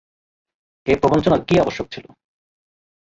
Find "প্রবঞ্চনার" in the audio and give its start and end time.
0.95-1.41